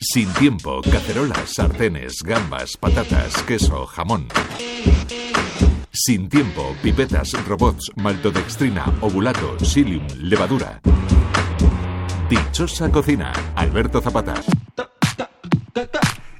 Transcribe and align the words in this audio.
Sin 0.00 0.32
tiempo, 0.34 0.80
cacerolas, 0.80 1.54
sartenes, 1.54 2.22
gambas, 2.22 2.76
patatas, 2.76 3.42
queso, 3.42 3.84
jamón. 3.84 4.28
Sin 5.90 6.28
tiempo, 6.28 6.76
pipetas, 6.80 7.32
robots, 7.48 7.90
maltodextrina, 7.96 8.84
ovulato, 9.00 9.56
psyllium, 9.58 10.06
levadura. 10.20 10.80
Dichosa 12.30 12.92
cocina, 12.92 13.32
Alberto 13.56 14.00
Zapata. 14.00 14.34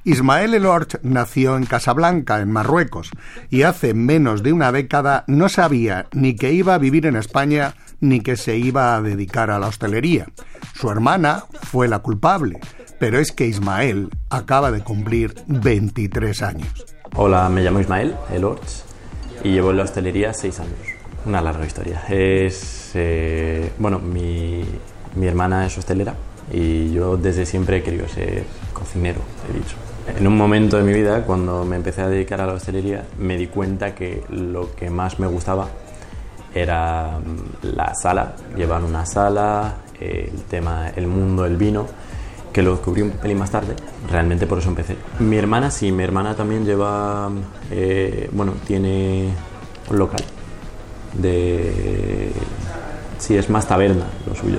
Ismael 0.05 0.55
Elorch 0.55 1.01
nació 1.03 1.57
en 1.57 1.67
Casablanca, 1.67 2.41
en 2.41 2.53
Marruecos, 2.53 3.11
y 3.51 3.63
hace 3.63 3.93
menos 3.93 4.45
de 4.45 4.53
una 4.53 4.71
década 4.71 5.25
no 5.27 5.49
sabía 5.49 6.07
ni 6.13 6.37
que 6.37 6.53
iba 6.53 6.75
a 6.75 6.79
vivir 6.79 7.07
en 7.07 7.17
España 7.17 7.75
ni 8.01 8.21
que 8.21 8.37
se 8.37 8.57
iba 8.57 8.95
a 8.95 9.03
dedicar 9.03 9.51
a 9.51 9.59
la 9.59 9.67
hostelería. 9.67 10.29
Su 10.75 10.91
hermana 10.91 11.43
fue 11.63 11.89
la 11.89 11.99
culpable, 11.99 12.61
pero 12.99 13.19
es 13.19 13.33
que 13.33 13.47
Ismael 13.47 14.11
acaba 14.31 14.71
de 14.71 14.83
cumplir 14.83 15.35
23 15.47 16.43
años. 16.43 16.87
Hola, 17.17 17.49
me 17.49 17.63
llamo 17.63 17.81
Ismael 17.81 18.15
Elorch 18.33 18.83
y 19.45 19.53
llevo 19.53 19.71
en 19.71 19.79
la 19.79 19.85
hostelería 19.85 20.33
6 20.33 20.61
años. 20.61 20.79
Una 21.25 21.41
larga 21.41 21.67
historia. 21.67 22.03
Es, 22.09 22.93
eh, 22.95 23.73
bueno, 23.79 23.99
mi, 23.99 24.65
mi 25.17 25.27
hermana 25.27 25.67
es 25.67 25.77
hostelera 25.79 26.15
y 26.53 26.93
yo 26.93 27.17
desde 27.17 27.45
siempre 27.47 27.79
he 27.79 27.83
querido 27.83 28.09
ser 28.09 28.45
cocinero, 28.73 29.21
he 29.49 29.57
dicho. 29.57 29.77
En 30.17 30.27
un 30.27 30.37
momento 30.37 30.79
de 30.79 30.85
mi 30.85 30.93
vida, 30.93 31.25
cuando 31.25 31.65
me 31.65 31.77
empecé 31.77 32.01
a 32.01 32.09
dedicar 32.09 32.41
a 32.41 32.47
la 32.47 32.55
hostelería, 32.55 33.05
me 33.19 33.37
di 33.37 33.47
cuenta 33.47 33.95
que 33.95 34.25
lo 34.31 34.75
que 34.75 34.89
más 34.89 35.19
me 35.19 35.27
gustaba 35.27 35.69
era 36.55 37.19
mm, 37.19 37.77
la 37.77 37.93
sala, 37.95 38.35
llevar 38.57 38.83
una 38.83 39.05
sala, 39.05 39.75
el 40.01 40.43
tema, 40.49 40.89
el 40.97 41.07
mundo 41.07 41.43
del 41.43 41.57
vino, 41.57 41.87
que 42.59 42.63
lo 42.65 42.73
descubrí 42.73 43.03
un 43.03 43.13
pelín 43.13 43.39
más 43.39 43.53
tarde, 43.53 43.77
realmente 44.11 44.45
por 44.49 44.59
eso 44.59 44.69
empecé. 44.69 44.97
Mi 45.21 45.37
hermana 45.37 45.71
sí, 45.71 45.93
mi 45.93 46.03
hermana 46.03 46.35
también 46.35 46.65
lleva, 46.65 47.31
eh, 47.71 48.29
bueno, 48.33 48.55
tiene 48.67 49.29
un 49.89 49.97
local 49.97 50.25
de... 51.13 52.33
Sí, 53.17 53.37
es 53.37 53.49
más 53.49 53.69
taberna 53.69 54.07
lo 54.27 54.35
suyo 54.35 54.59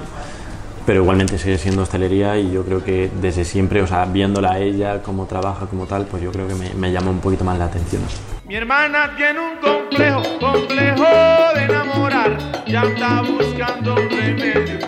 pero 0.85 1.01
igualmente 1.01 1.37
sigue 1.37 1.59
siendo 1.59 1.83
hostelería 1.83 2.35
y 2.39 2.51
yo 2.51 2.63
creo 2.63 2.83
que 2.83 3.11
desde 3.21 3.45
siempre, 3.45 3.83
o 3.83 3.85
sea, 3.85 4.05
viéndola 4.05 4.53
a 4.53 4.59
ella, 4.59 5.03
cómo 5.03 5.27
trabaja 5.27 5.67
como 5.67 5.85
tal, 5.85 6.05
pues 6.05 6.23
yo 6.23 6.31
creo 6.31 6.47
que 6.47 6.55
me, 6.55 6.91
llama 6.91 7.11
un 7.11 7.19
poquito 7.19 7.43
más 7.43 7.59
la 7.59 7.65
atención. 7.65 8.01
Mi 8.47 8.55
hermana 8.55 9.13
tiene 9.15 9.39
un 9.39 9.57
complejo, 9.57 10.23
complejo 10.39 11.05
de 11.53 11.63
enamorar, 11.65 12.37
ya 12.65 12.81
anda 12.81 13.21
buscando 13.21 13.93
un 13.93 14.09
remedio. 14.09 14.79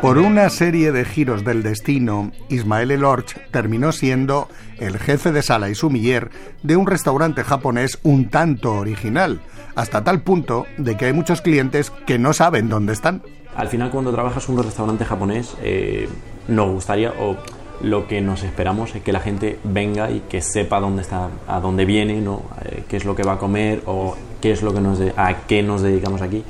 Por 0.00 0.18
una 0.18 0.50
serie 0.50 0.90
de 0.90 1.04
giros 1.04 1.44
del 1.44 1.62
destino, 1.62 2.32
Ismael 2.48 2.90
Elorch 2.90 3.38
terminó 3.50 3.92
siendo 3.92 4.48
el 4.78 4.98
jefe 4.98 5.30
de 5.30 5.42
sala 5.42 5.70
y 5.70 5.74
sumiller 5.74 6.30
de 6.62 6.76
un 6.76 6.86
restaurante 6.86 7.44
japonés 7.44 7.98
un 8.02 8.28
tanto 8.28 8.74
original, 8.74 9.40
hasta 9.74 10.02
tal 10.02 10.22
punto 10.22 10.66
de 10.78 10.96
que 10.96 11.06
hay 11.06 11.12
muchos 11.12 11.40
clientes 11.40 11.90
que 11.90 12.18
no 12.18 12.32
saben 12.32 12.68
dónde 12.68 12.92
están. 12.92 13.22
Al 13.54 13.68
final, 13.68 13.90
cuando 13.90 14.12
trabajas 14.12 14.48
en 14.48 14.56
un 14.56 14.64
restaurante 14.64 15.04
japonés, 15.04 15.56
eh, 15.62 16.08
nos 16.48 16.70
gustaría, 16.70 17.12
o 17.20 17.36
lo 17.82 18.08
que 18.08 18.20
nos 18.20 18.42
esperamos 18.42 18.94
es 18.94 19.02
que 19.02 19.12
la 19.12 19.20
gente 19.20 19.58
venga 19.64 20.10
y 20.10 20.20
que 20.28 20.40
sepa 20.40 20.80
dónde 20.80 21.02
está, 21.02 21.28
a 21.46 21.60
dónde 21.60 21.84
viene, 21.84 22.20
¿no? 22.20 22.42
Eh, 22.64 22.84
qué 22.88 22.96
es 22.96 23.04
lo 23.04 23.14
que 23.14 23.22
va 23.22 23.34
a 23.34 23.38
comer 23.38 23.82
o 23.86 24.16
qué 24.40 24.52
es 24.52 24.62
lo 24.62 24.72
que 24.72 24.80
nos 24.80 25.00
a 25.16 25.34
qué 25.46 25.62
nos 25.62 25.82
dedicamos 25.82 26.22
aquí. 26.22 26.44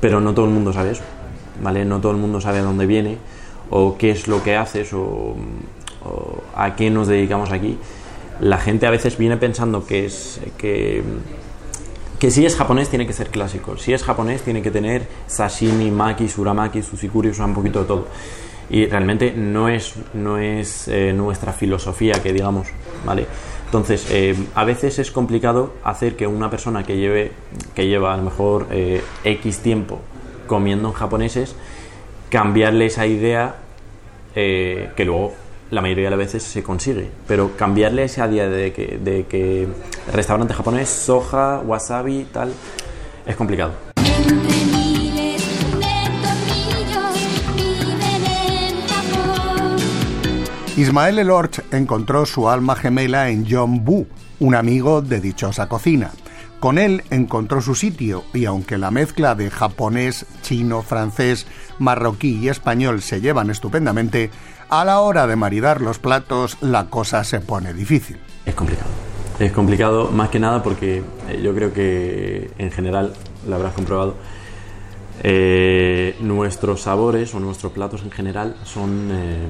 Pero 0.00 0.20
no 0.20 0.34
todo 0.34 0.44
el 0.44 0.52
mundo 0.52 0.72
sabe 0.72 0.92
eso, 0.92 1.02
¿vale? 1.60 1.84
No 1.84 2.00
todo 2.00 2.12
el 2.12 2.18
mundo 2.18 2.40
sabe 2.40 2.58
a 2.58 2.62
dónde 2.62 2.86
viene 2.86 3.18
o 3.70 3.96
qué 3.96 4.10
es 4.10 4.28
lo 4.28 4.42
que 4.42 4.56
haces 4.56 4.92
o, 4.92 5.34
a 6.54 6.76
qué 6.76 6.90
nos 6.90 7.08
dedicamos 7.08 7.50
aquí. 7.50 7.78
La 8.40 8.58
gente 8.58 8.86
a 8.86 8.90
veces 8.90 9.16
viene 9.16 9.36
pensando 9.36 9.86
que 9.86 10.06
es 10.06 10.40
que 10.58 11.02
que 12.18 12.30
si 12.30 12.46
es 12.46 12.56
japonés 12.56 12.88
tiene 12.88 13.06
que 13.06 13.12
ser 13.12 13.28
clásico. 13.28 13.76
Si 13.76 13.92
es 13.92 14.02
japonés 14.02 14.42
tiene 14.42 14.62
que 14.62 14.70
tener 14.70 15.06
sashimi, 15.26 15.90
maki, 15.90 16.28
suramaki, 16.28 16.82
susikuri, 16.82 17.30
o 17.30 17.44
un 17.44 17.54
poquito 17.54 17.80
de 17.80 17.84
todo. 17.84 18.06
Y 18.70 18.86
realmente 18.86 19.32
no 19.32 19.68
es, 19.68 19.94
no 20.14 20.38
es 20.38 20.88
eh, 20.88 21.12
nuestra 21.12 21.52
filosofía 21.52 22.14
que 22.22 22.32
digamos, 22.32 22.68
¿vale? 23.04 23.26
Entonces, 23.66 24.06
eh, 24.10 24.34
a 24.54 24.64
veces 24.64 24.98
es 25.00 25.10
complicado 25.10 25.74
hacer 25.82 26.16
que 26.16 26.26
una 26.26 26.48
persona 26.48 26.84
que 26.84 26.96
lleve, 26.96 27.32
que 27.74 27.86
lleva 27.88 28.14
a 28.14 28.16
lo 28.16 28.22
mejor 28.22 28.68
eh, 28.70 29.02
X 29.24 29.58
tiempo 29.58 30.00
comiendo 30.46 30.88
en 30.88 30.94
japoneses, 30.94 31.54
cambiarle 32.30 32.86
esa 32.86 33.06
idea 33.06 33.56
que 34.34 35.04
luego 35.04 35.32
la 35.70 35.80
mayoría 35.80 36.04
de 36.04 36.10
las 36.10 36.18
veces 36.18 36.42
se 36.42 36.62
consigue, 36.62 37.10
pero 37.26 37.56
cambiarle 37.56 38.04
ese 38.04 38.26
día 38.28 38.48
de 38.48 38.72
que, 38.72 38.98
de 39.02 39.26
que 39.26 39.68
restaurante 40.12 40.54
japonés, 40.54 40.88
soja, 40.88 41.60
wasabi, 41.64 42.26
tal, 42.32 42.52
es 43.26 43.36
complicado. 43.36 43.72
Ismael 50.76 51.20
Elorch 51.20 51.60
encontró 51.72 52.26
su 52.26 52.48
alma 52.48 52.74
gemela 52.74 53.30
en 53.30 53.46
John 53.48 53.84
Bu, 53.84 54.06
un 54.40 54.56
amigo 54.56 55.02
de 55.02 55.20
dichosa 55.20 55.68
cocina. 55.68 56.10
Con 56.64 56.78
él 56.78 57.02
encontró 57.10 57.60
su 57.60 57.74
sitio 57.74 58.24
y 58.32 58.46
aunque 58.46 58.78
la 58.78 58.90
mezcla 58.90 59.34
de 59.34 59.50
japonés, 59.50 60.24
chino, 60.40 60.80
francés, 60.80 61.46
marroquí 61.78 62.38
y 62.38 62.48
español 62.48 63.02
se 63.02 63.20
llevan 63.20 63.50
estupendamente, 63.50 64.30
a 64.70 64.82
la 64.86 65.00
hora 65.00 65.26
de 65.26 65.36
maridar 65.36 65.82
los 65.82 65.98
platos 65.98 66.56
la 66.62 66.86
cosa 66.86 67.22
se 67.22 67.40
pone 67.40 67.74
difícil. 67.74 68.16
Es 68.46 68.54
complicado. 68.54 68.88
Es 69.38 69.52
complicado 69.52 70.10
más 70.10 70.30
que 70.30 70.40
nada 70.40 70.62
porque 70.62 71.02
eh, 71.28 71.42
yo 71.42 71.54
creo 71.54 71.70
que 71.74 72.50
en 72.56 72.70
general, 72.70 73.12
lo 73.46 73.56
habrás 73.56 73.74
comprobado, 73.74 74.14
eh, 75.22 76.16
nuestros 76.20 76.80
sabores 76.80 77.34
o 77.34 77.40
nuestros 77.40 77.72
platos 77.72 78.04
en 78.04 78.10
general 78.10 78.56
son, 78.64 79.10
eh, 79.12 79.46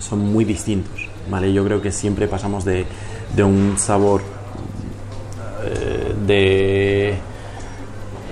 son 0.00 0.18
muy 0.18 0.44
distintos. 0.44 1.08
¿vale? 1.30 1.50
Yo 1.50 1.64
creo 1.64 1.80
que 1.80 1.92
siempre 1.92 2.28
pasamos 2.28 2.66
de, 2.66 2.84
de 3.34 3.42
un 3.42 3.78
sabor 3.78 4.20
de 6.26 7.18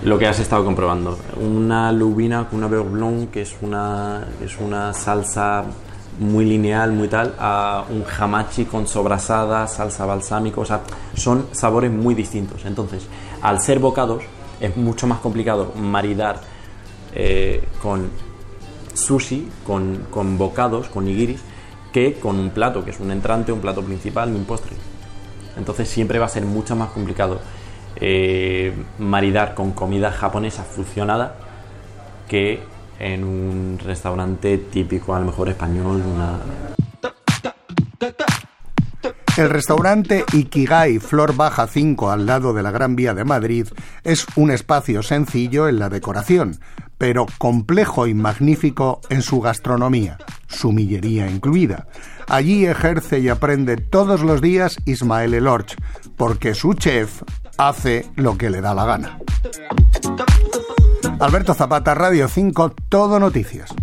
lo 0.03 0.19
que 0.19 0.27
has 0.27 0.39
estado 0.39 0.65
comprobando. 0.65 1.19
Una 1.41 1.93
lubina 1.93 2.49
con 2.49 2.59
una 2.59 2.69
beurre 2.69 3.29
que 3.33 3.43
es 3.43 3.57
una, 3.61 4.27
es 4.43 4.59
una 4.59 4.93
salsa 4.93 5.65
muy 6.19 6.45
lineal, 6.45 6.93
muy 6.93 7.09
tal, 7.09 7.35
a 7.39 7.85
un 7.89 8.05
hamachi 8.05 8.65
con 8.65 8.87
sobrasada, 8.87 9.67
salsa 9.67 10.05
balsámica, 10.05 10.61
o 10.61 10.65
sea, 10.65 10.81
son 11.15 11.47
sabores 11.53 11.91
muy 11.91 12.15
distintos. 12.15 12.65
Entonces, 12.65 13.07
al 13.43 13.61
ser 13.61 13.79
bocados, 13.79 14.23
es 14.61 14.77
mucho 14.77 15.07
más 15.07 15.21
complicado 15.21 15.73
maridar 15.77 16.41
eh, 17.15 17.65
con 17.83 18.11
sushi, 18.93 19.49
con, 19.67 20.07
con, 20.11 20.37
bocados, 20.37 20.89
con 20.89 21.07
nigiris, 21.07 21.41
que 21.93 22.15
con 22.15 22.39
un 22.39 22.51
plato, 22.51 22.85
que 22.85 22.91
es 22.91 23.01
un 23.01 23.11
entrante, 23.11 23.53
un 23.53 23.61
plato 23.61 23.83
principal 23.83 24.31
y 24.31 24.35
un 24.35 24.45
postre. 24.45 24.77
Entonces 25.57 25.89
siempre 25.89 26.19
va 26.19 26.27
a 26.27 26.29
ser 26.29 26.45
mucho 26.45 26.77
más 26.77 26.91
complicado 26.91 27.41
eh, 27.97 28.73
maridar 28.99 29.55
con 29.55 29.73
comida 29.73 30.11
japonesa 30.11 30.65
fusionada 30.65 31.35
que 32.29 32.61
en 32.99 33.25
un 33.25 33.79
restaurante 33.85 34.59
típico, 34.59 35.15
a 35.15 35.21
lo 35.21 35.27
mejor 35.27 35.49
español. 35.49 36.03
El 39.37 39.49
restaurante 39.49 40.25
Ikigai 40.33 40.99
Flor 40.99 41.35
Baja 41.35 41.67
5 41.67 42.11
al 42.11 42.27
lado 42.27 42.53
de 42.53 42.63
la 42.63 42.71
Gran 42.71 42.95
Vía 42.95 43.15
de 43.15 43.25
Madrid 43.25 43.67
es 44.05 44.27
un 44.37 44.51
espacio 44.51 45.03
sencillo 45.03 45.67
en 45.67 45.79
la 45.79 45.89
decoración, 45.89 46.59
pero 46.99 47.27
complejo 47.39 48.07
y 48.07 48.13
magnífico 48.13 49.01
en 49.09 49.23
su 49.23 49.41
gastronomía, 49.41 50.19
sumillería 50.47 51.31
incluida. 51.31 51.87
Allí 52.29 52.67
ejerce 52.67 53.21
y 53.21 53.29
aprende 53.31 53.79
todos 53.79 54.21
los 54.21 54.43
días 54.43 54.77
Ismael 54.85 55.33
Elorch, 55.33 55.75
porque 56.17 56.55
su 56.55 56.75
chef 56.75 57.23
hace 57.69 58.07
lo 58.17 58.39
que 58.39 58.49
le 58.49 58.61
da 58.61 58.75
la 58.75 58.87
gana. 58.87 59.19
Alberto 61.19 61.53
Zapata, 61.53 61.95
Radio 61.95 62.29
5, 62.29 62.75
Todo 62.89 63.21
Noticias. 63.21 63.75